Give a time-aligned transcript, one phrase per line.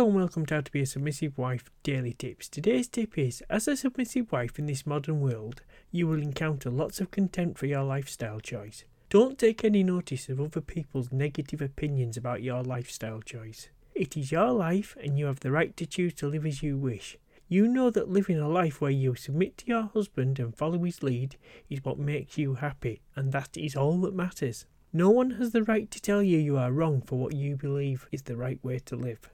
[0.00, 2.48] Hello and welcome to How to Be a Submissive Wife Daily Tips.
[2.48, 7.02] Today's tip is As a submissive wife in this modern world, you will encounter lots
[7.02, 8.86] of contempt for your lifestyle choice.
[9.10, 13.68] Don't take any notice of other people's negative opinions about your lifestyle choice.
[13.94, 16.78] It is your life and you have the right to choose to live as you
[16.78, 17.18] wish.
[17.46, 21.02] You know that living a life where you submit to your husband and follow his
[21.02, 21.36] lead
[21.68, 24.64] is what makes you happy, and that is all that matters.
[24.94, 28.08] No one has the right to tell you you are wrong for what you believe
[28.10, 29.28] is the right way to live.